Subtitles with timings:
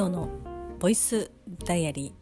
[0.00, 0.30] ミオの
[0.78, 1.30] ボイス
[1.66, 2.14] ダイアリ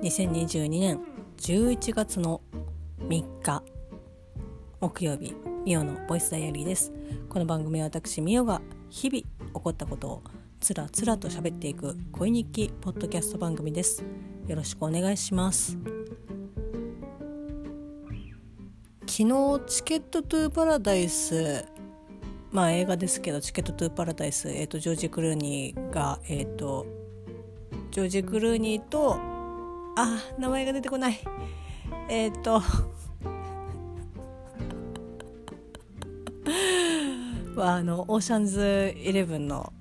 [0.02, 1.00] 2022年
[1.38, 2.42] 11月の
[3.00, 3.64] 3日
[4.78, 5.34] 木曜日
[5.66, 6.92] ミオのボイスダイアリーです。
[7.28, 10.22] この番組は私ミオが日々起こったことを
[10.60, 14.04] つらつらと喋っていく恋日記ポッドキャスト番組です。
[14.46, 15.76] よろしくお願いします。
[19.08, 21.64] 昨日チケットトゥーパラダイス
[22.52, 26.86] まあ映画ですけど「チケット・トゥ・パラダイス」えーと、ジョージ・クルーニーがえっ、ー、と
[27.90, 29.16] ジョージ・クルーニーと
[29.96, 31.20] あ名前が出てこない。
[32.08, 32.60] えっ、 ー、と
[37.60, 39.72] はあのオーシャンズイレブンの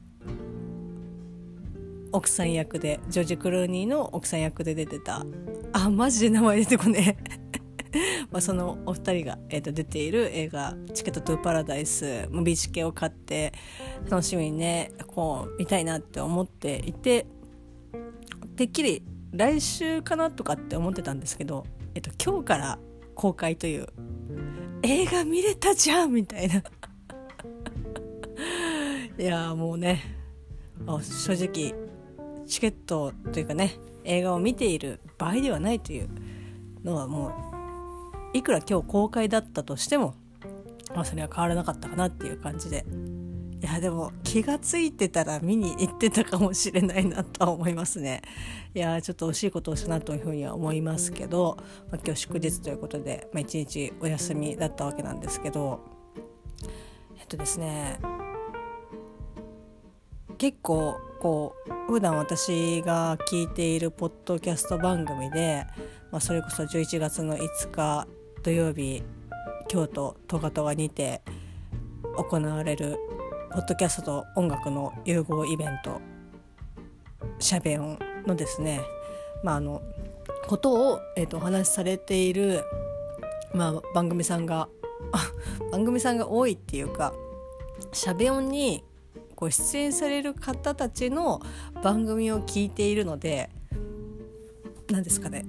[2.11, 5.25] 奥さん役でジョージ・クルーニーの奥さん役で出てた。
[5.71, 7.38] あマジで名前出てこねえ。
[8.31, 13.53] まあ、そのお二人が、えー、と出ている映画「チケット・トゥ・パラダイス」ムビチケを買って
[14.09, 17.25] 楽しみにねこう見たいなって思っていて
[18.55, 22.79] てっきり来週かなとかって思ってたんですけど、えっと、今日から
[23.15, 23.87] 公開という
[24.83, 26.63] 映画見れたじゃんみたいな。
[29.17, 30.01] いやもうね
[30.85, 31.73] 正直
[32.47, 36.09] チケットというかね映画を見ている場合ではないという
[36.83, 37.48] のはもう
[38.33, 40.15] いくら今日公開だったとしても、
[40.93, 42.85] まあ、それは変わらなかったかなっていう感じで。
[43.61, 48.21] いやでも気が付いてたら見に行ってたかもしれないなとは思いますね。
[48.73, 51.57] いやちょっと惜しいことをしたなというふうには思いますけど、
[51.91, 55.81] まあ、今日祝日ということで、まあ、一日お休みだったわけなんですけど
[57.19, 57.99] えっとですね
[60.37, 65.65] 結構こう普段私が聞いているポッドキャスト番組で、
[66.11, 68.07] まあ、それこそ11月の5日
[68.41, 69.03] 土曜日
[69.67, 71.21] 京都トガトガにて
[72.15, 72.97] 行われる
[73.51, 75.99] ポッドキャストと音楽の融合イベント
[77.39, 78.81] シャベオンのですね、
[79.43, 79.81] まあ、あの
[80.47, 82.63] ことを、えーと、お話しされている、
[83.53, 84.69] まあ、番組さんが
[85.71, 87.13] 番組さんが多いっていうか
[87.91, 88.83] シャベオンに
[89.35, 91.41] こ出演される方たちの
[91.83, 93.49] 番組を聞いているので
[94.89, 95.45] 何ですかね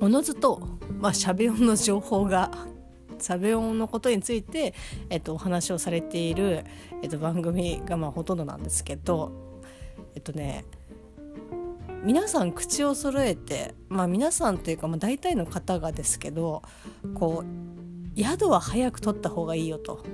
[0.00, 2.50] おのずとまあ、しゃべ音の情報が
[3.18, 4.74] しゃべ音のことについて、
[5.10, 6.64] えっと、お話をされている、
[7.02, 9.32] えっと、番組がまあほとんどなんですけど
[10.14, 10.64] えっとね
[12.04, 16.62] 皆さん口を揃えてまあ皆さんというか、まあ、大体の方がですけど
[17.14, 20.04] こう宿は早く取った方がいいよと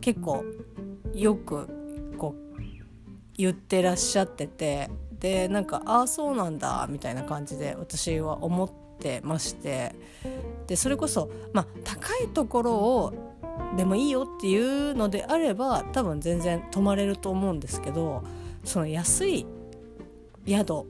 [0.00, 0.44] 結構
[1.14, 2.62] よくこう
[3.36, 8.87] 言ってらっしゃっててでなんかああそうなんだみたいな感じで私は思って。
[8.98, 9.94] ってまして。
[10.66, 13.14] でそれこそ、まあ、高いところを
[13.76, 18.22] でもいいよっていうのであれば多分全然泊まれると思うんですけど
[18.64, 19.46] その安い
[20.46, 20.84] 宿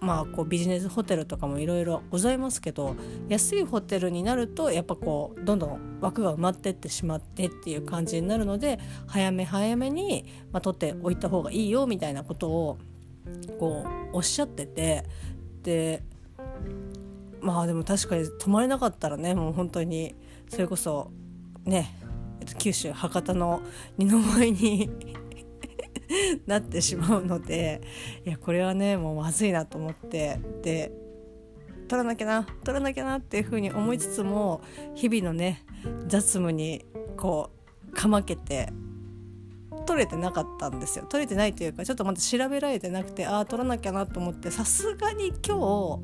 [0.00, 2.96] まあこうビジネスホテルとかもいろいろございますけど
[3.28, 12.78] 安いホテルになるとやっぱこうどんどん枠が埋まってってしまってっていう感じになるので早め早めに、まあ、取っておいた方がいいよみたいなことを
[13.58, 15.04] こうおっしゃってて。
[15.62, 16.02] で
[17.40, 20.14] まあでも確かに泊まれなかったらねもう本当に
[20.48, 21.10] それこそ
[21.64, 21.94] ね
[22.58, 23.62] 九州博多の
[23.96, 24.90] 二の舞に
[26.46, 27.82] なってしまうので
[28.24, 30.92] いやこれはねもうまずいなと思ってで
[31.88, 34.62] 取らなきゃな取らなきゃなっていうふうに思いつつも
[34.94, 35.64] 日々のね
[36.06, 36.84] 雑務に
[37.16, 37.50] こ
[37.90, 38.72] うかまけて
[39.86, 41.06] 取れてなかったんですよ。
[41.08, 46.00] 取れてないというかちょっとまだ調べられてなくてああ取らなきゃなと思ってさすがに今日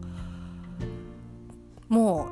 [1.95, 2.29] も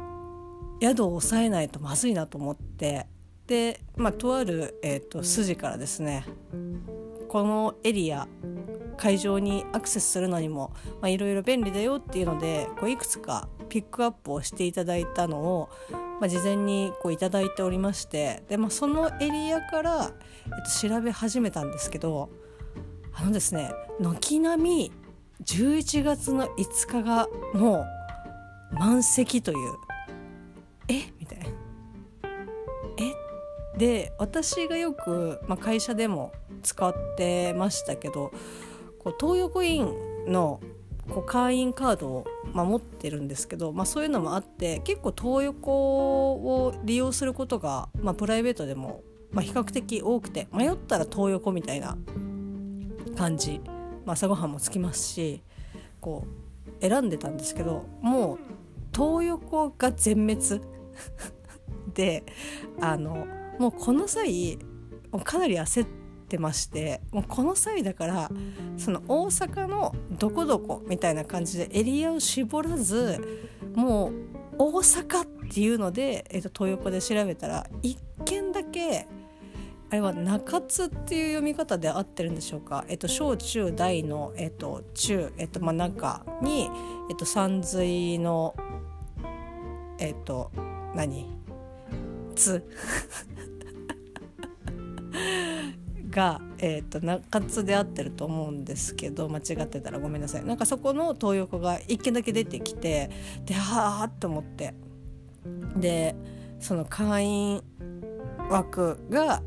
[0.81, 3.07] う宿を抑えないとまずいなと思って
[3.47, 6.27] で、まあ、とある、えーと、筋からですね
[7.29, 8.27] このエリア
[8.97, 20.11] 会場にアクセスするのにもいろいろ便利だよっていうのでこういくつかピックアップをしていただいたのを、まあ、事前にこういただいておりましてで、まあ、そのエリアから、
[20.47, 22.31] えっと、調べ始めたんですけど
[23.15, 23.71] あのですね
[24.01, 24.93] 軒並み
[25.45, 28.02] 11月の5日がもう
[28.73, 29.59] 満席という。
[30.89, 31.13] え？
[31.19, 31.45] みたいな。
[32.99, 33.79] え？
[33.79, 36.33] で私がよく、まあ、会社でも
[36.63, 38.33] 使ってましたけど
[38.99, 39.95] こう東横イン
[40.27, 40.61] の
[41.09, 49.03] こう会員カードを、まあ、持ってるんですけど、まあ、そういうのもあって結構東横を利用することが、まあ、プライベートでも、
[49.33, 51.97] まあ、比較的多くて迷ったら東横みたいな
[53.17, 53.61] 感じ、
[54.05, 55.43] まあ、朝ごはんもつきますし
[56.01, 56.27] こ
[56.79, 58.39] う選んでたんですけどもう
[58.95, 60.61] 東横が全滅。
[61.95, 62.25] で
[62.81, 63.27] あの
[63.59, 64.59] もうこの際
[65.25, 65.89] かなり焦っ
[66.29, 68.31] てましてもうこの際だから
[68.79, 74.13] その大阪のどこどこみたいな感じでエリアを絞らずもう
[74.59, 79.07] 大阪っていうので、えー、と東横で調べたら1軒だけ
[79.91, 86.71] あれは中津っていう読み方で合ってるんでしょうか、えっと、小中大の、えっと、中、えっとまあ、中に、
[87.11, 88.55] えっと、山水の
[90.03, 90.51] えっと
[90.97, 91.29] 何？
[92.35, 92.65] 津
[96.11, 100.01] が、えーと、中津で合ってると思うんですけど間違ってたら。
[100.01, 100.45] ごめんなさい。
[100.45, 103.11] なんかそこの東横が1軒だけ出てきて
[103.47, 104.75] ではあって思って。
[105.77, 106.17] で
[106.59, 107.63] その会員
[108.51, 109.41] 枠が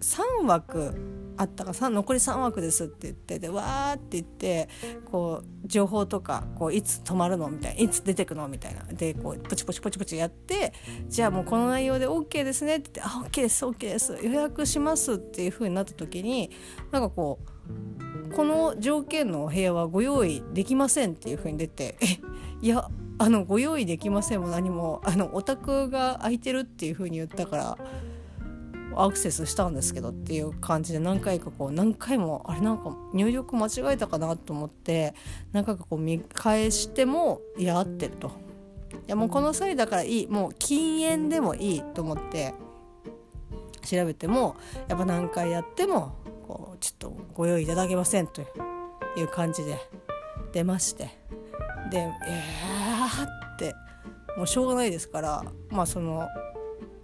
[0.00, 0.92] 3枠
[1.38, 4.68] あったか残り3枠ですって言ってでわーって言って
[5.10, 8.82] こう情報とかこういつ止まるのみたいないつ出てくのみたいな。
[8.92, 10.72] でこうポチポチポチポチやって
[11.08, 16.50] じゃあもうこの内容で OK ですねって言って「あ OK です OK です予約します」っていう風になった時に
[16.90, 17.38] なんかこ
[18.28, 22.20] うこの条件のお部屋はご用意できませんっていう風に出て「え
[22.60, 22.88] いや
[23.20, 27.78] あのご用意できませんも何もあのお宅が空いてるっていう風に言ったから
[28.96, 35.14] アクセスしたんですけどっていう感じで何回かこう何回もあれなんか入力間違えたかなと思って
[35.52, 38.30] 何回かこう見返してもいや合ってると。
[38.90, 42.54] いやもうこの際だからいいもう禁煙でもいいと思って
[43.82, 44.56] 調べても
[44.88, 46.14] やっぱ何回やっても
[46.46, 48.42] こうちょっとご用意いただけませんと
[49.16, 49.78] いう感じで
[50.52, 51.18] 出まして
[51.90, 53.74] でえーって
[54.36, 56.26] もうしょうがないですからまあその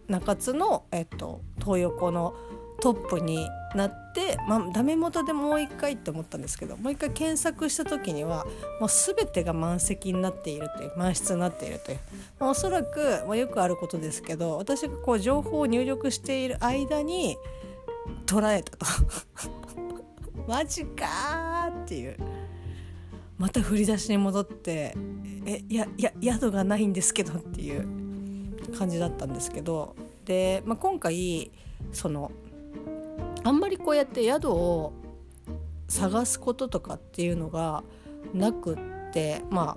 [0.09, 2.35] 中津の、えっと、東横の
[2.81, 8.45] トップになって、まあ、ダメ元でもう一回って思ったんですけどもう一回検索した時には
[8.81, 11.99] もう全てが満席になっているという満室になっているという、
[12.39, 17.37] まあ、おそらく、まあ、よくあることですけど私がこう情報を入力している間に
[18.27, 18.87] 捉えたと。
[20.47, 22.19] マジかっていう。
[23.39, 24.95] また振り出しに戻って
[25.47, 28.04] えいやいや宿がないんですけどっていう。
[28.75, 31.51] 感じだったんですけどで、まあ、今回
[31.93, 32.33] その
[33.43, 34.93] あんまりこうやって宿を
[35.89, 37.85] 探すこととかっていうのが
[38.33, 38.79] なくっ
[39.13, 39.77] てま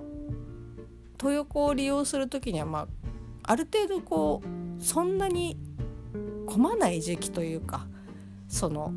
[1.18, 2.88] 東横を利用する時にはまあ
[3.42, 5.56] ある程度こうそんなに
[6.46, 7.86] 混まない時期というか
[8.48, 8.92] その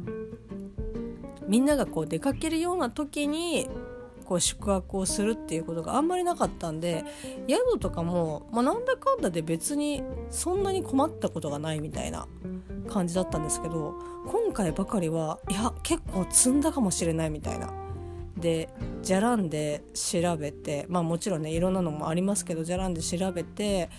[1.47, 3.69] みんながこう出かけるような時に
[4.31, 7.03] こう宿泊をするっていうことがあんまりなかったんで
[7.49, 12.29] 宿とかも、まあ、なんだかんだで別にそんなに困ったことがないみたいな
[12.87, 13.93] 感じだったんですけど
[14.27, 17.73] 今回ばかりはいや結構積んだかもしれないみたいな。
[18.37, 18.69] で
[19.03, 23.89] じゃらんで調べてまあもちろんねいろんなのもありますけどじゃらんで調べて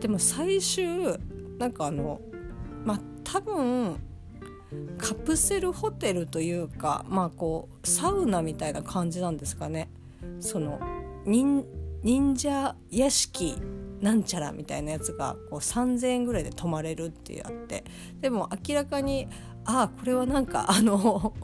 [0.00, 1.18] でも最終
[1.58, 2.22] なんかあの
[2.84, 4.00] まあ多分
[4.98, 9.90] カプセルホテルというかまあこうサウナみたいな感じなんですかね。
[10.40, 10.80] その
[11.26, 13.56] 忍者屋敷
[14.00, 17.84] なんちゃらみたいなやつがこう3,000円ぐらいで泊まれるってあって。
[18.20, 19.28] でも明らかに
[19.64, 21.34] ああこれはなんかあの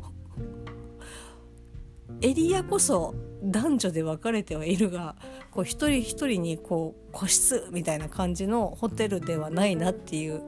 [2.20, 5.16] エリアこそ男女で分かれてはいるが
[5.50, 10.42] こう一人一人にこう個室みたいな感じのホテルではないなっていう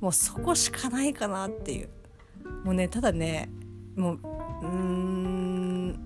[0.00, 1.90] もうそこしかないかなっていう。
[2.64, 3.50] もうねただね
[3.96, 4.18] もう
[4.62, 5.98] うん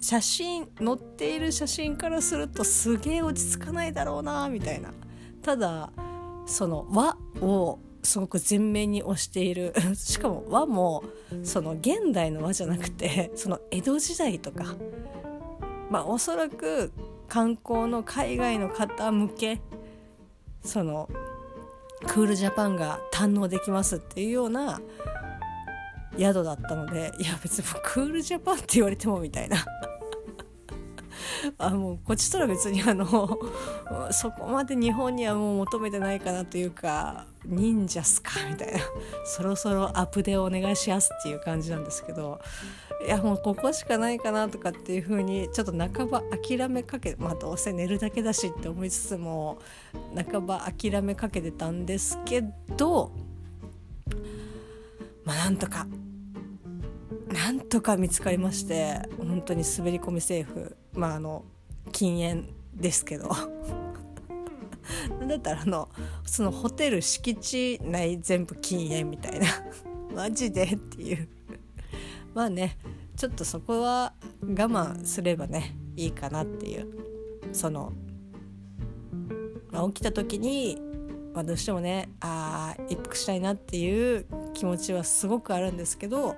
[0.00, 4.92] 写真載っている写真からするとすげえ落ち着かないだろうなみたいな。
[5.42, 5.90] ただ
[6.46, 11.04] その和をすごく前面に押している しかも和も
[11.42, 14.74] その現代の和じゃなくてその江戸時代とか。
[15.90, 16.92] まあおそらく
[17.28, 19.60] 観光の海外の方向け
[20.62, 21.08] その
[22.06, 24.80] クールジャパンが堪能できますっていうような
[26.18, 29.64] 宿だったのでいや別にクールジャパンって言われてもみたいな。
[31.58, 33.38] あもうこっちとら別にあの
[34.10, 38.80] そこまで日本にはもう求めてないかなというか忍者っすかみたいな。
[39.24, 42.40] そろそろアップデをお願いしますっていう感じなんですけど
[43.04, 49.58] いやもうここしかないかなとかっていう風にちょっと半ば諦めかけまあどうせ寝るだけだしって思いつつも
[50.30, 52.42] 半ば諦めかけてたんですけ
[52.76, 53.12] ど
[55.24, 55.86] まあなんとか
[57.44, 60.78] なんとか見つかりまして本当に滑り込みセーフ。
[60.94, 61.44] まああの
[61.92, 63.28] 禁煙ですけど。
[65.20, 65.90] なんだったらあの
[66.24, 69.46] そのホテル敷地内全部禁煙みたいな。
[70.16, 71.28] マジでっていう。
[72.32, 72.78] まあね
[73.14, 76.86] ちょっとそこは我慢すればねいいかなっていう。
[77.52, 77.92] その、
[79.70, 80.80] まあ、起きた時に
[81.34, 84.24] まあ、どうしてもねあ一服したいなっていう
[84.54, 86.36] 気持ちはすごくあるんですけど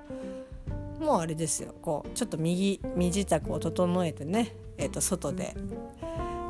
[0.99, 1.73] もうあれですよ。
[1.81, 5.55] こうちょっと右身支度を整えてね、えー、と外で。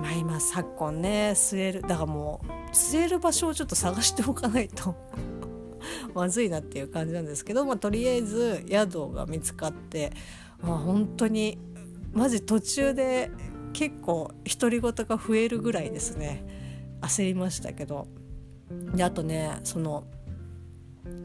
[0.01, 4.95] まあ今昨今ね据えるだからもう据える場所をちょっと探しておかないと
[6.13, 10.11] まずいなっていう感じなんですけど、まあ、とりあえず宿が見つかって、
[10.61, 11.57] まあ、本当に
[12.13, 13.31] マジ途中で
[13.73, 16.45] 結構独り言が増えるぐらいですね。
[17.01, 18.07] 焦りましたけど。
[18.95, 20.03] であとねその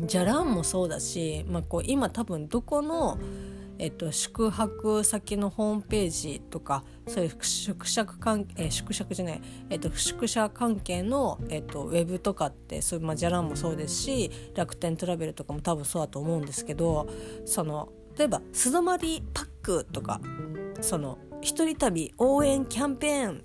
[0.06, 3.18] じゃらんもそうだし、まあ、こう今多分どこの、
[3.78, 17.08] えっと、宿泊先のホームページとかそういう宿泊関係、えー、宿泊じゃない、えっと、宿舎関係の、えっと、ウェブとかってそういう、まあ、じゃらんもそうですし楽天トラベルとかも多分そうだと思うんですけど
[17.44, 20.20] その例えば素泊まりパックとか
[20.80, 23.44] その一人旅応援キャンペーン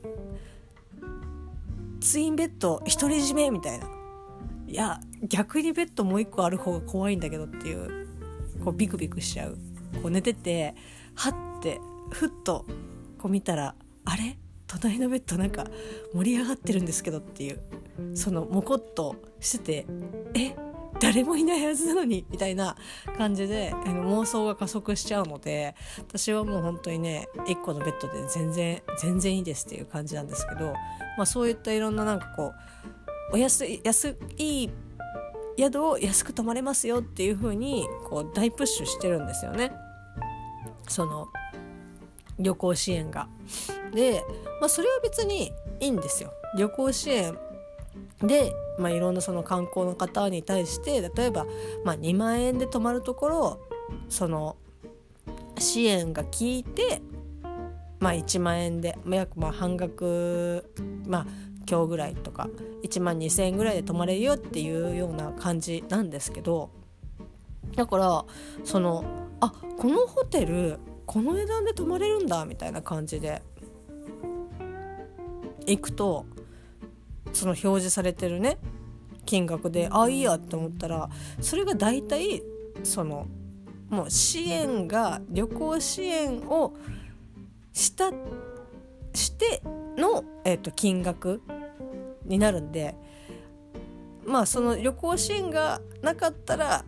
[2.00, 3.97] ツインベッド独り占めみたいな。
[4.68, 8.08] いや逆にベッドもう一個ある方が怖いんだけどっていう
[8.64, 9.58] こうビクビクしちゃう。
[10.02, 10.76] こう寝てて
[11.16, 11.80] はって
[12.12, 12.66] ふっと
[13.18, 14.38] こう見たらあれ？
[14.68, 15.66] 隣のベッドなんか
[16.14, 17.62] 盛り上がってるんですけどっていう
[18.14, 19.86] そのモコっとしてて
[20.36, 20.56] え？
[21.00, 22.76] 誰もいないはずなのにみたいな
[23.18, 30.74] 感じで妄想が加速しちゃうので私はもう本当にね1個のベッドで全然全然いいですっていう感じなんですけど、
[31.16, 32.97] まあ、そういったいろんななんかこう
[33.32, 34.70] お安い安い
[35.58, 39.72] 宿を安く泊まれますよっていう風にこう大プッシュしてるんですよね
[40.88, 41.28] その
[42.40, 43.28] 旅行支援が。
[43.94, 44.24] で、
[44.60, 46.32] まあ、それは別にいいんですよ。
[46.58, 47.38] 旅行支援
[48.22, 51.46] で、まあ、いろんなその観光の方に対して例えば、
[51.84, 53.60] まあ、2万円で泊まるところ
[54.10, 54.56] その
[55.58, 57.02] 支援が効いて、
[58.00, 60.72] まあ、1万円で約まあ半額、
[61.06, 61.28] まあ、
[61.70, 62.50] 今日ぐらいとか
[62.84, 66.70] 1万2,000円ぐらいで泊まれるよっていうような感じなんですけど
[67.76, 68.26] だから
[68.64, 69.04] その
[69.40, 73.42] あこのホテルこの値段で泊まれるんだみたいな感じで
[75.66, 76.26] 行くと
[77.34, 78.58] その表示されてるね
[79.26, 81.10] 金額であいいやって思ったら
[81.42, 82.42] それが大体
[82.84, 83.28] その
[83.90, 86.74] もう支援が旅行支援を
[87.74, 88.12] した
[89.14, 89.62] して
[89.98, 91.42] の、えー、と金額
[92.28, 92.96] になるんで
[94.28, 96.84] まあその旅行支援がなかったら、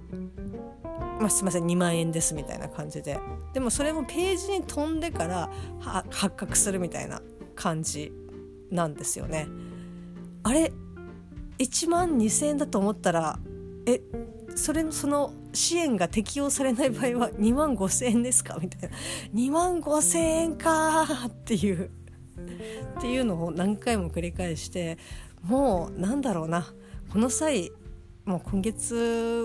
[1.19, 3.17] まあ、すいません2万円ですみたいな感じで。
[3.53, 5.49] でもそれもページに飛んでから
[6.11, 7.21] 発覚するみたいな
[7.55, 8.11] 感じ
[8.69, 9.47] なんですよね。
[10.43, 10.71] あれ
[11.57, 13.39] 1万2,000円だと思ったら
[13.85, 14.01] え
[14.55, 18.95] それのその支援が適用されない場合は2万5,000円ですかみたいな。
[19.33, 21.89] 2万5,000円かっていう。
[22.97, 24.97] っていうのを何回も繰り返して
[25.43, 26.67] もうなんだろうな。
[27.11, 27.71] この際
[28.25, 28.95] もう今月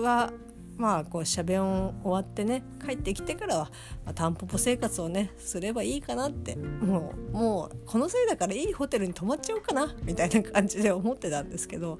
[0.03, 0.31] は
[0.77, 3.63] まあこうしゃべ音終わってね帰ってきてからは、
[4.03, 6.55] まあ、タンポポ生活をねすればいいかなって。
[6.55, 11.97] もうもうこのせいだからいいホテルに泊まっちゃおうかなみたいな感じで思ってたんですけど。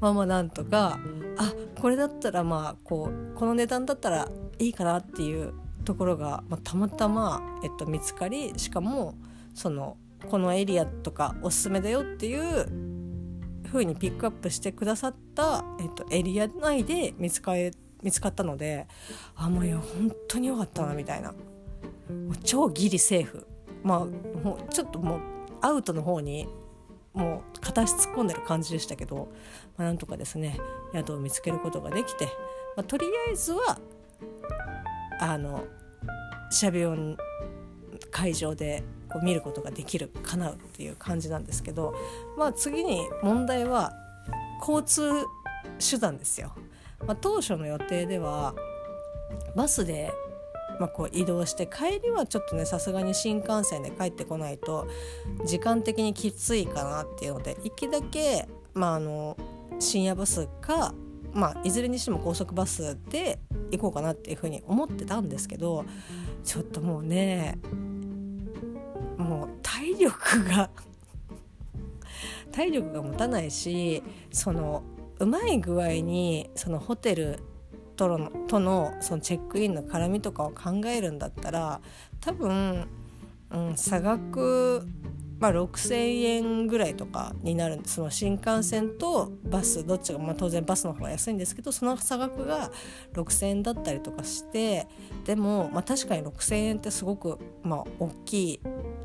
[0.00, 0.98] まあまあなんとか
[1.36, 4.28] あこれだったらまあこうこの値段だったら
[4.58, 9.14] いいかなっていうところが、まあ、たまたま、えっと、見つかりしかも
[9.54, 9.96] その
[10.30, 12.66] このエリアとかおすすめだよっていう
[13.68, 17.52] 風にピックアップしてくださった、えっと、エリア内で見つか
[18.02, 18.86] 見つかったので
[19.36, 21.32] あもういや本当に良かったなみたいな。
[21.32, 21.36] も
[22.32, 23.46] う超ギリセーフ。
[23.82, 25.20] まあもうちょっともう
[25.60, 26.48] アウトの方に
[27.14, 29.28] もう片足突っ込んでる感じでしたけど、
[29.76, 30.58] まあ、なんとかですね
[30.92, 32.26] 宿を見つけることができて、
[32.76, 33.78] まあ、とりあえずは
[35.20, 35.64] あの
[36.50, 37.16] シャビオン
[38.10, 41.94] 会場でこう見ることができる叶うっていう感じなんですけど、
[42.36, 43.92] まあ、次に問題は
[44.60, 45.24] 交通
[45.78, 46.52] 手段ですよ。
[47.06, 48.54] まあ、当初の予定では
[49.54, 50.12] バスで
[50.78, 54.86] まあ、こう移動して帰りはちょっとねさすがに新幹線で帰ってこないと
[55.44, 59.36] 時間的にきついかなっていうので行きだけ、まあ、あの
[59.80, 60.94] 深夜バスか、
[61.32, 63.40] まあ、いずれにしても高速バスで
[63.72, 65.84] 行こうかなっていうふうに思ってたんですけど
[66.44, 67.58] ちょっともうね
[69.88, 70.70] 体力が
[72.52, 74.82] 体力が持たないしその
[75.18, 77.38] うまい具合にそのホテル
[77.96, 81.80] とのとのそのチェックインの絡みとかを考えるんだったら
[82.20, 82.86] 多分、
[83.50, 84.86] うん、差額、
[85.40, 92.70] まあ、6,000円ぐらいとかになるんでその新幹線とバスどっちが、まあ、当然バスの方が安いんですけどその差額が
[93.14, 94.88] 6,000円だったりとかして
[95.24, 98.60] でも、まあ、確かに6,000円ってすごく、まあ、大きい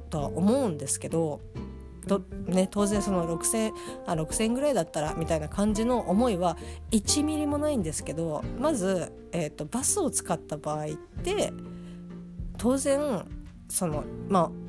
[0.10, 1.40] とは思うんですけど
[2.08, 3.72] と、ね、当然その6,000
[4.08, 6.58] あ6,000ぐらいだったらみたいな感じの思いは
[6.92, 10.88] 1ミリもないんですけどまず、えーと、バスを使った場合っ
[11.24, 11.54] て
[12.58, 13.26] 当然
[13.70, 14.63] そのまあ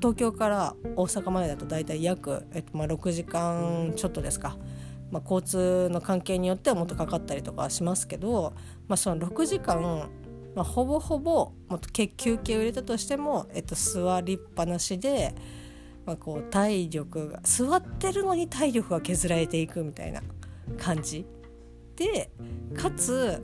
[0.00, 4.56] 東京から大阪までだと大体約、えっとまあ、6時間ちょっとですか、
[5.10, 8.54] まあ、交通の関係によってはもっとかかったりとかしますけど、
[8.88, 10.08] まあ、その6時間、
[10.54, 15.34] まあ、ほぼほぼもっと休憩を入れたとしても、えっと、座りっぱなしで、
[16.06, 20.22] まあ、こう体力が座ってるのに体力が削られていくみたいな
[20.78, 21.26] 感じ。
[21.96, 22.30] で
[22.74, 23.42] かつ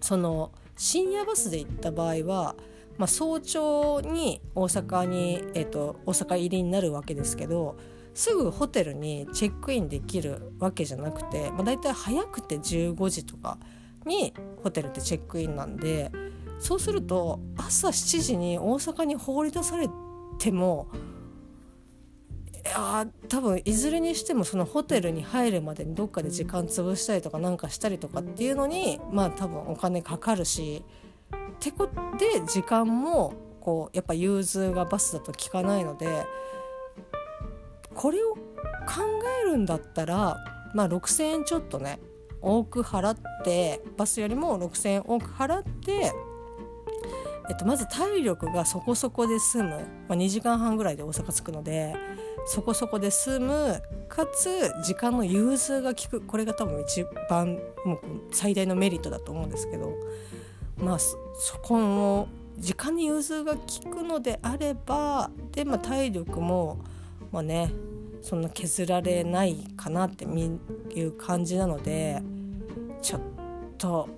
[0.00, 2.56] その深夜バスで行った場合は
[2.98, 7.76] まあ、早朝に大阪に、えーと、大阪入りになるわけですけど
[8.14, 13.58] すぐホテルにチェックインできるわけじゃなくて、まあ、大体早くて15時とか
[14.04, 16.10] にホテルってチェックインなんで
[16.58, 19.88] そうすると朝7時に大阪に放り出され
[20.38, 20.88] ても
[22.64, 30.84] いや多分いずれにしてもそのホテルに入るまでにどっかで時間潰したりとかなんかしたりとかっていうのにまあ多分お金かかるし。
[31.62, 31.88] てこ
[32.18, 36.26] で時間もこうやっぱ融通がバスだと効かないので
[37.94, 38.40] これを考
[39.44, 40.36] えるんだったら、
[40.74, 42.00] まあ、6,000円ちょっとね
[42.40, 46.12] 多く払ってバスよりも6,000円多く払って、
[47.48, 49.70] えっと、まず体力がそこそこで済む、
[50.08, 51.94] まあ、2時間半ぐらいで大阪着くので
[52.44, 53.80] そこそこで済む。
[54.08, 56.20] かつ時間の融通が利く。
[56.20, 58.00] これが多分一番もう
[58.30, 59.94] 最大のメリットだと思うんですけど。
[60.82, 61.14] まあそ
[61.62, 63.60] この時間に融通が利
[63.90, 66.80] くのであればで、まあ、体力も
[67.30, 67.72] まあね
[68.20, 72.22] そんな削られないかなっていう感じなので
[73.00, 73.20] ちょっ
[73.78, 74.08] と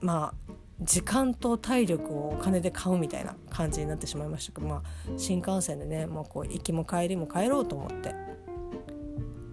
[0.00, 0.52] まあ
[0.82, 4.82] 時間と体力をお金で買うみたいな感じになってしまいましたけど、まあ、
[5.16, 8.14] 新幹線でねもうこう行きも帰りも帰ろうと思って。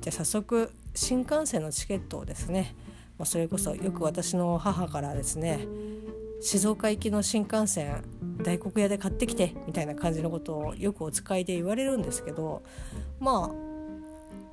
[0.03, 2.75] じゃあ早速新幹線のチケットをですね、
[3.17, 5.65] まあ、それこそよく私の母からですね
[6.43, 8.03] 静岡行きの新幹線
[8.43, 12.63] 大黒屋で買ってきてみたいな感じのことをよくお使いで言われるんですけど
[13.21, 13.51] まあ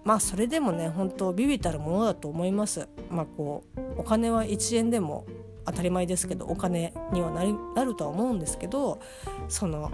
[0.04, 2.88] まあそれでもね本当ビビたるものだと思います。
[3.10, 5.26] まあ、こうお金は1円でも
[5.66, 9.00] 当たり前ですけどお金にはなるなるとは思うんですけど
[9.48, 9.90] その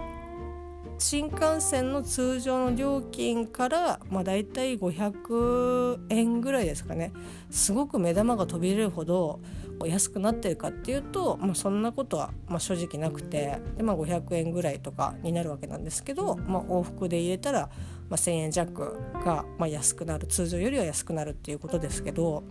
[0.99, 7.11] 新幹線の通常の料金から、まあ、大体500円ぐらいですかね
[7.51, 9.39] すごく目玉が飛び出るほど
[9.85, 17.69] 安くなってるかっていうと、まあ、そんなことは、まあ、正直なくてで、まあ、500円ぐらいとかになるわけなんですけど、まあ、往復で入れたら、
[18.09, 22.43] まあ、1,000円弱が、まあ、安くなる通常よりは安くなるっていうことですけど、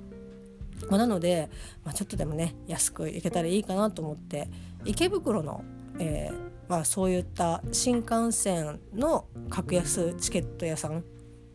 [0.89, 1.51] まあ、なので、
[1.85, 4.49] まあ、ちょっとでもね安く行けたらいいかなと思って
[4.85, 5.65] 池袋の、
[5.99, 11.05] えーまあ、そういった新幹線の格安チケット屋さん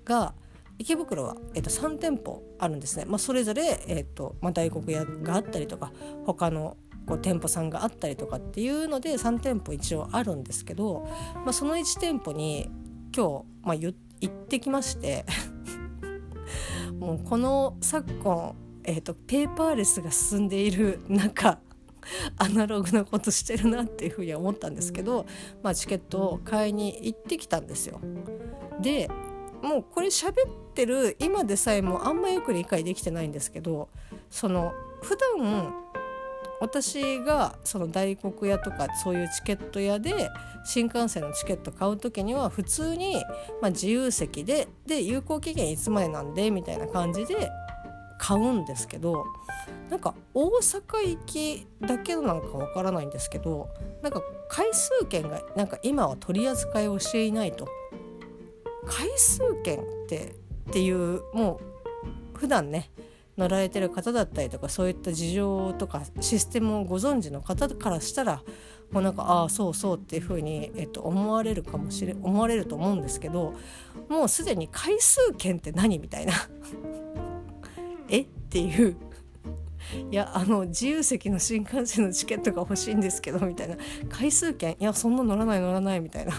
[0.05, 0.33] が
[0.81, 5.91] 池袋は、えー、と3店舗あるんですね、まあ、それぞれ、えーとまあ、大黒屋があったりとか
[6.25, 12.71] 他のこう店舗さんがあったりとかっていうので3店舗一応あるんですけど、まあ、その1店舗に
[13.15, 15.25] 今日、まあ、行ってきまして
[16.99, 21.59] もうこの昨今、えーとペーパーレスが進んでいる中
[22.37, 25.27] アナログなことしてるなっていうふうには思ったんですけど、
[25.61, 28.01] まあ、チケットを買いに行ってきたんですよ。
[28.81, 29.09] で
[29.61, 30.35] もうこれ喋っ
[30.73, 33.89] てる今でさえもあんまよく理解できてないんですけど
[34.29, 35.73] その普段
[36.59, 40.29] 私がその大黒屋とかそういうチケット屋で
[40.63, 43.15] 新幹線のチケット買う時には普通に、
[43.61, 47.49] まあ、自由席でで有効期限いつまでなんでみたいな感じで
[48.19, 49.25] 買うんですけど
[49.89, 53.67] なんか大阪行きだけなのかわからないんですけど
[54.03, 57.67] なんか回数券がなんか今は取り扱いをしていないと。
[58.85, 60.35] 回数券って
[60.69, 61.59] っていうも
[62.33, 62.91] う普段ね
[63.37, 68.43] 乗られてる方だったりとかそういった事情とかシステムをご存知の方からしたら
[68.91, 73.53] もうなんかああそうそうっていうふうに、えっと、思われるかもしれ思われると思うんですけど
[74.09, 76.33] もうすでに回数券って何みたいな。
[78.09, 78.21] え？
[78.21, 78.97] っていう。
[80.09, 83.77] いやあの自由席の新幹線のチケットが欲しいんですけどみたいな。
[84.09, 84.75] 回数券？
[84.79, 86.33] いやそんな乗らない乗らないみたいな。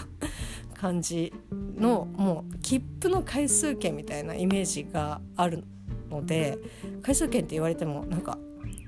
[0.83, 1.31] 感じ
[1.77, 5.63] のもう切符の回数券みたいなイメージがある
[6.11, 6.57] ので
[7.01, 8.37] 回数券って言われてもなんか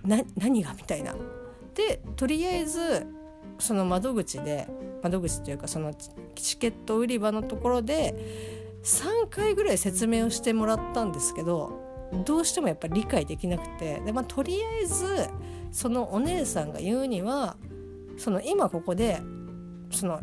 [0.04, 1.16] 何がみたいな。
[1.74, 3.08] でとりあえず
[3.60, 4.68] その窓口で
[5.04, 5.94] 窓口というかその
[6.36, 8.14] チケット売り場のところで
[8.84, 15.30] 3回ぐらい説明をしてもらったんですけどどうしてもやっぱり理解できなくてで、まあ、とりあえず
[15.72, 17.56] そのお姉さんが言うには
[18.18, 19.22] その今ここで
[19.92, 20.20] その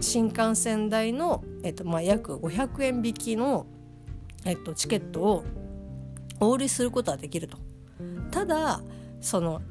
[0.00, 3.66] 新幹線代の、えっとまあ、約500円引きの、
[4.44, 5.44] えっと、チケットを
[6.40, 7.58] お売りすることはできると。
[8.30, 8.82] ただ
[9.20, 9.62] その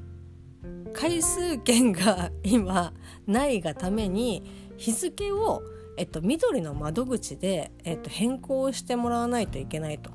[0.93, 2.93] 回数券が 今
[3.27, 4.43] ないがために
[4.77, 5.61] 日付を、
[5.97, 10.11] えっと、緑の窓口で、えっと、変更してもらわないといけないと。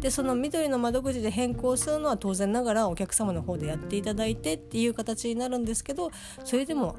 [0.00, 6.10] でその緑の窓口で変更するのは当然ながらお客様の方でやっていただいてっていう形になるんですけど
[6.44, 6.96] それでも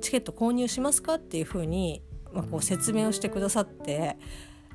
[0.00, 4.16] チケット購入しますかっていうふうに、まあ、こう説明をしてくださって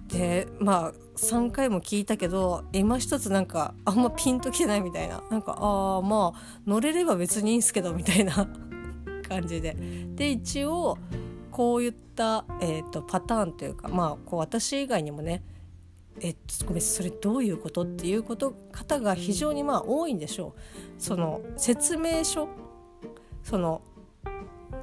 [0.07, 8.47] でまあ3回も聞いたけど今一つなんかあんまピンときてないみたいななんかああまあ乗れれば別にいいんすけどみたいな
[9.27, 9.75] 感じで
[10.15, 10.97] で一応
[11.51, 15.43] こういった、えーと、パターンというかまあこう私以外にもね
[16.21, 20.61] えっと、ごめんそれどういうことっていうこと方が非常にまあ多いんでしょう。
[20.97, 22.47] その説明書
[23.43, 23.81] その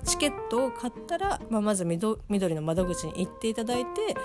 [0.04, 4.16] チケットを買ったら、まあ、まず緑の窓口に行っていただいて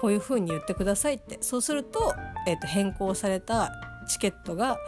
[0.00, 2.14] こういうふうに言ってくださいってそうすると,、
[2.46, 3.72] えー、と変更された
[4.08, 4.78] チケットが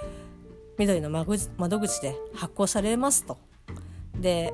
[0.78, 3.38] 緑の窓口で発行されますと。
[4.18, 4.52] で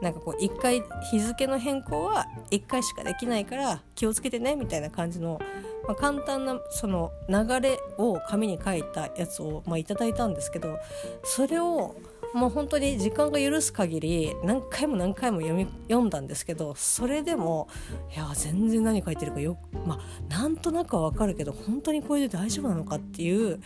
[0.00, 5.40] なんかこう1回日付の変更は1回しかできないから気をつけてねみたいな感じの、
[5.88, 10.78] まあ、簡単なその流れを紙に書いたやつを、まあ、いただいたんですけど
[11.24, 11.96] それを
[12.34, 17.68] もう本当に時間が許す限り何回も何回も読み読んだんですけどそれでも
[18.14, 23.60] いや全然何書いてるかよまあなんとなくは分かるけど本当にこれで大丈夫なのかっていう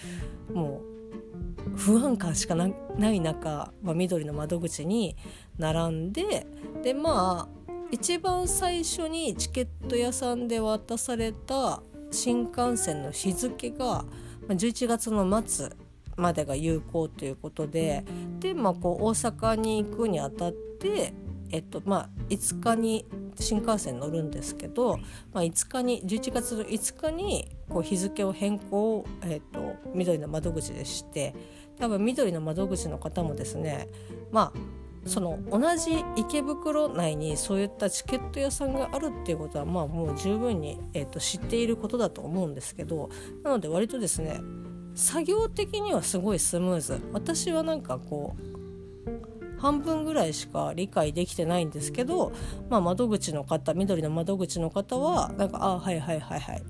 [0.53, 0.93] もう
[1.77, 5.17] 不安感しかない中、まあ、緑の窓口に
[5.59, 6.47] 並んで
[6.83, 14.05] でまあ一番最初にチケット屋さんで渡された新幹線の日付が
[14.49, 15.71] 11月の末
[16.23, 18.05] までが有効ということで
[18.39, 21.13] で、まあ、こう大阪に行くにあたって、
[21.51, 23.05] えっとまあ、5日に
[23.39, 24.99] 新幹線乗るんですけど、
[25.33, 31.35] まあ、5日に11月の5日にこう日付を変更、えっと、緑の窓口でして
[31.79, 33.89] 多分緑の窓口の方もですね
[34.31, 43.11] まあその同じ池袋内にそういったチケット屋さんがあるっていうことはまあもう十分に、えー、と知っていることだと思うんですけど
[43.43, 44.41] なので割とですね
[44.95, 52.33] 作業的にはすごいスムーズ私はなんかこう半分ぐらいしか理解できてないんですけど、
[52.69, 56.63] まあ、窓口の方緑の窓口の方はなんか「あはいはいはいはい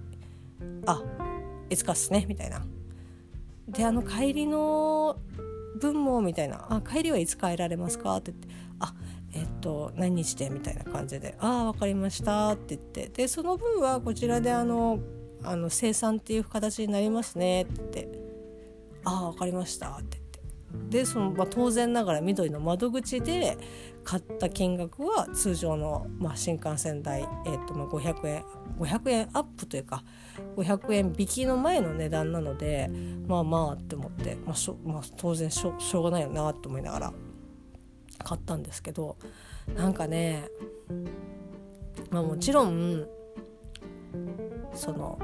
[0.87, 1.03] あ
[1.71, 2.65] いつかっすね」みたいな。
[3.69, 5.17] であの帰りの
[5.81, 8.49] 分もみたいな「あ帰りはいつ帰られますか?」って言って
[8.81, 8.95] 「あ
[9.33, 14.99] えっと何日で?」みたいな感じで「ああ分かりました」って言ってでその分はこちらであの
[15.45, 18.09] あの生産っていう形になりますねって
[19.05, 20.33] 「ああ分かりました」って言って。
[20.89, 23.59] でその、まあ、当然ながら緑の窓口で
[24.05, 28.45] 買った金額は通常の、まあ、新幹線代、えーとまあ、500円
[28.79, 30.03] 500円アップというか
[30.57, 32.91] 500円引きの前の値段なので
[33.27, 37.13] まあまあって思って、まあしょまあ、当然しょしょうがないよなと思いながら
[38.25, 39.17] 買ったんですけど
[39.75, 40.49] なんかね
[42.11, 43.07] まあもちろん
[44.75, 45.18] その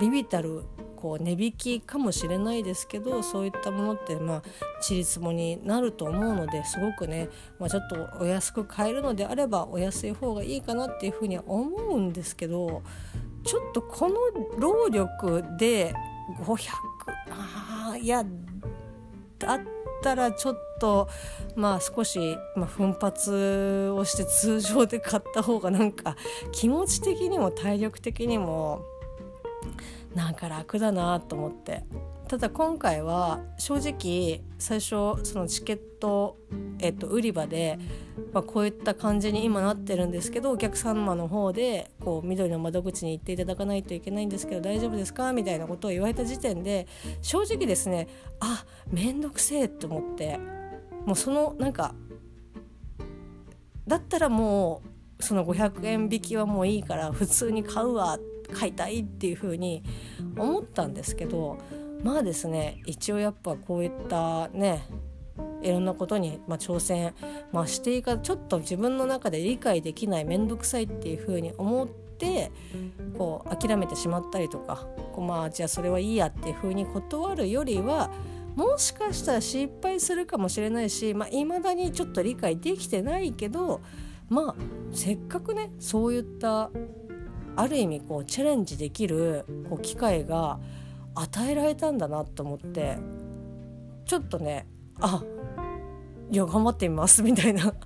[0.00, 0.64] ビビたる
[0.96, 4.42] こう値引きかもしれないですけどそういったものってまあ
[4.82, 12.82] ちりつもになると思うのですごくね、まあ、ちょっとお安く買えるのであればお安い方がいいかなっていうふうには思うんですけど
[13.44, 14.16] ちょっとこの
[14.58, 15.94] 労力で
[16.42, 16.68] 500
[17.30, 18.24] あいや
[19.38, 21.08] だってたらちょっと
[21.54, 26.16] まあ少し、まあ、奮発をして通常で買った方がなんか
[26.52, 28.84] 気持ち的にも体力的にも
[30.14, 31.84] なんか楽だなと思って。
[32.28, 34.88] ただ今回は正直最初
[35.24, 36.36] そのチケット、
[36.78, 37.76] えっと、売り場で、
[38.32, 46.86] まあ、こういった感じに今なってるんですけどお客様の方でこう緑の窓口に行っていただかないといけないんですけど大丈夫ですかみたいなことを言われた時点で
[47.20, 48.06] 正直ですね
[48.38, 50.38] あ面倒くせえと思って。
[51.06, 51.94] もうそのなんか
[53.86, 54.82] だったらも
[55.18, 59.82] うその500円引きはもういいから普通に買うわって買いたいっていうふうに
[60.36, 61.58] 思ったんですけど
[62.02, 64.86] まあですね一応やっぱこういったね
[65.62, 67.14] いろんなことに、まあ、挑戦、
[67.52, 72.50] まあ、していかちょっと自分の中で理解できない面倒くさいっていうふうに思って
[73.16, 78.10] こう諦めてしまったりとかこうまあじゃあそれはいいやっていうふうに断るよりは
[78.56, 83.80] もしかしたら失敗するかもしれないしいまあ、未だにちょっと理解できてないけど
[84.28, 84.54] まあ
[84.92, 86.70] せっかくねそういった
[87.60, 90.58] ある意味こうチャレンジできるこう機会が
[91.14, 92.96] 与えられたんだなと思って
[94.06, 94.66] ちょっとね
[94.98, 95.22] あ
[96.30, 97.74] いや頑張ってみますみたいな。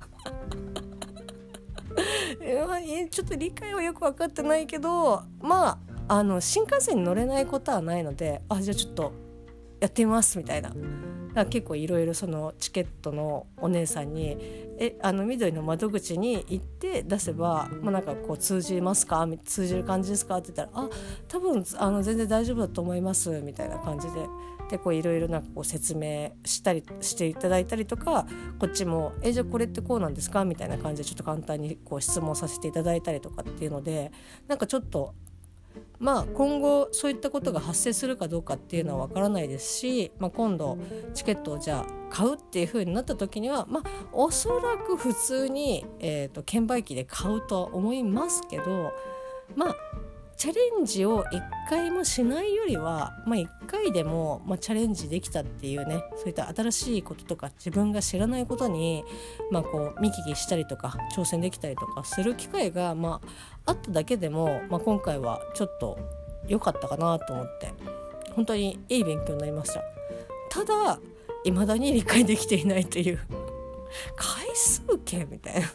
[3.10, 9.12] ちょっと理解はよく分かってないけどまああの新幹線に乗れないことはないのであじゃあちょっと
[9.80, 10.72] やってみますみたいな。
[11.42, 14.37] ら結構いろいろそのチケットのお姉さんに
[14.79, 19.27] 「えあの緑の窓口に行って出せば、まあ、なんかこう通じますか？
[19.44, 20.88] 通じる感じですか?」って言ったら「あ
[21.29, 24.27] 多分あの全然大丈夫だと思います」みたいな感じで。
[24.70, 28.27] でこういろいろなんかこう説明したりしていただいたりとか
[28.59, 34.11] こっちも「えじゃあこれってこうなんですか?」みたいな感じでちょっと簡単にこう質問させていただいたりとかっていうので
[34.49, 35.12] なんかちょっと
[35.98, 40.76] まあ、今後そういったことが発生するかどうかっていうのは分からないですし、まあ、今度
[41.14, 43.82] チケットをじゃあ買うっていうふうになった時には、まあ、
[44.12, 48.92] おそらく普通に、えーと、券売機で買うとは思いますけど
[49.56, 49.76] まあ
[50.37, 59.05] チャレンジを1回もしないよりは、まあ、1回でも、まあ、チャレンジできたっていうねそういった新しいこととか自分が知らないことに、
[59.51, 63.20] まあ、こう見聞きしたりとか挑戦できたりとかする機会が、ま
[63.66, 65.99] あ、あっただけでも、まあ、今回はちょっと
[66.49, 67.73] 良かったかなと思って
[68.35, 69.83] 本当にいい勉強になりました。
[70.51, 71.01] ただ
[71.44, 73.20] 未だに理解できていないという
[74.16, 75.73] 回数券みたいな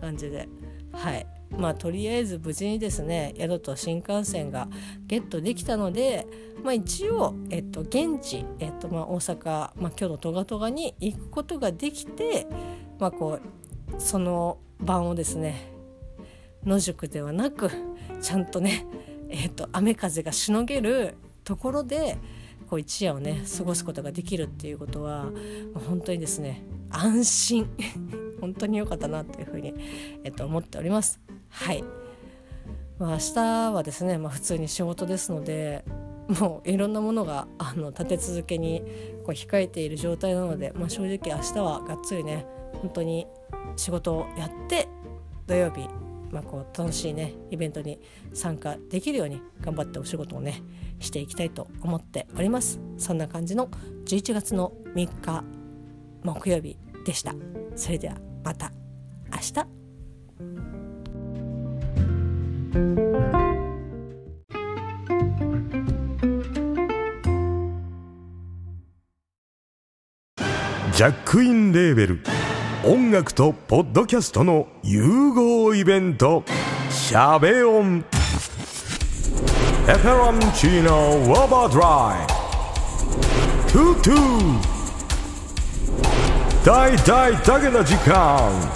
[0.00, 0.48] 感じで
[0.92, 1.35] はい。
[1.50, 4.68] まあとりあえず無事にですね宿と新幹線が
[5.06, 6.26] ゲットできたので、
[6.62, 12.46] まあ、一応、えっと、現地、えっとまあ、大阪、まあ、今日のトガトガに行くことができて、
[12.98, 15.72] まあ、こうその晩をですね
[16.64, 17.70] 野宿ではなく
[18.20, 18.86] ちゃんとね、
[19.28, 22.18] えっと、雨風がしのげるところで
[22.68, 25.26] こう一夜をね過ごすことができるっていうことは
[25.86, 27.70] 本当にですね安心
[28.40, 29.74] 本当に良かったなというふうに、
[30.24, 31.25] えっと、思っております。
[31.56, 31.82] はい、
[32.98, 33.40] まあ、明日
[33.72, 35.84] はですね、まあ、普通に仕事ですので
[36.28, 38.82] もういろんなものがあの立て続けに
[39.24, 43.26] こう控えている状態なので、まあ、正直明日はがっつりね本当に
[43.76, 44.86] 仕事をやって
[45.46, 45.88] 土曜日、
[46.30, 48.00] まあ、こう楽しいねイベントに
[48.34, 50.62] 参加できるように頑張ってお仕事をね
[51.00, 52.80] していきたいと思っております。
[52.98, 53.68] そんな感じの
[54.04, 55.44] 11月の3日
[56.22, 57.34] 木曜日でした。
[57.76, 58.72] それではまた
[59.32, 60.75] 明日。
[70.96, 72.20] ジャックインレーベル
[72.84, 76.42] 音楽とポッドキャストの融合イベント
[76.88, 78.04] 「シャベオン」
[79.88, 82.26] 「エフェロンチーノウォーバードライ」
[83.72, 84.76] 「トゥトゥ」
[86.64, 88.75] 大大だけな時間。